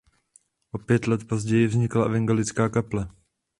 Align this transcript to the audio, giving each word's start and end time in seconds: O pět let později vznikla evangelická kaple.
O 0.73 0.77
pět 0.77 1.07
let 1.07 1.27
později 1.27 1.67
vznikla 1.67 2.05
evangelická 2.05 2.69
kaple. 2.69 3.09